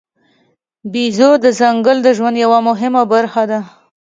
بیزو 0.91 1.31
د 1.43 1.45
ځنګل 1.59 1.97
د 2.03 2.07
ژوند 2.17 2.35
یوه 2.43 2.59
مهمه 2.69 3.01
برخه 3.13 3.43
ده. 3.51 3.59